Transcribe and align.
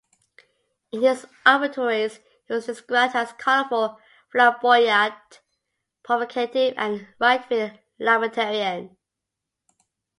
In 0.91 1.03
his 1.03 1.27
obituaries, 1.45 2.21
he 2.47 2.53
was 2.55 2.65
described 2.65 3.15
as 3.15 3.33
"colourful", 3.33 3.99
"flamboyant", 4.31 5.41
"provocative" 6.01 6.73
and 6.75 7.01
a 7.01 7.07
"right-wing 7.19 7.77
libertarian". 7.99 8.97